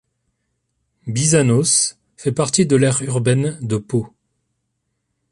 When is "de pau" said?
3.61-4.11